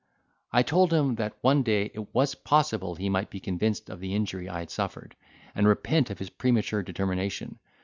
[0.51, 4.15] I told him, that one day it was possible he might be convinced of the
[4.15, 5.15] injury I had suffered,
[5.53, 7.59] and repent of his premature determination.